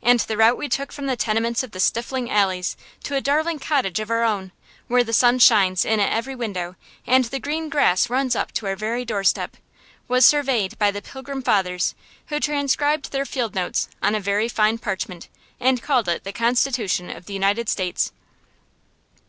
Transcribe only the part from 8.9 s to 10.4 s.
doorstep, was